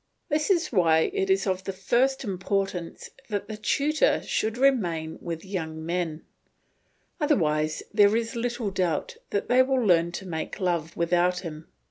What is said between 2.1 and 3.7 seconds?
importance that the